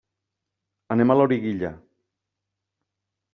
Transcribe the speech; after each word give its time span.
Anem 0.95 1.13
a 1.13 1.17
Loriguilla. 1.21 1.71